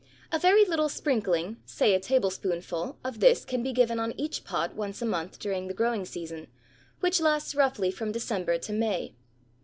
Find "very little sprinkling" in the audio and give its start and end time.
0.39-1.57